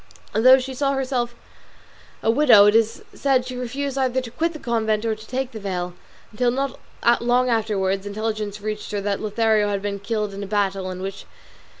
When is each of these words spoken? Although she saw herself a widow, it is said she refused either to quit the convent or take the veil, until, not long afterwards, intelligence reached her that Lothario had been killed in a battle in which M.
Although 0.33 0.57
she 0.57 0.73
saw 0.73 0.93
herself 0.93 1.35
a 2.23 2.31
widow, 2.31 2.65
it 2.65 2.73
is 2.73 3.03
said 3.13 3.45
she 3.45 3.55
refused 3.55 3.99
either 3.99 4.19
to 4.19 4.31
quit 4.31 4.51
the 4.51 4.57
convent 4.57 5.05
or 5.05 5.13
take 5.13 5.51
the 5.51 5.59
veil, 5.59 5.93
until, 6.31 6.49
not 6.49 6.79
long 7.21 7.49
afterwards, 7.49 8.07
intelligence 8.07 8.61
reached 8.61 8.89
her 8.93 9.01
that 9.01 9.19
Lothario 9.21 9.69
had 9.69 9.83
been 9.83 9.99
killed 9.99 10.33
in 10.33 10.41
a 10.41 10.47
battle 10.47 10.89
in 10.89 11.03
which 11.03 11.21
M. 11.21 11.27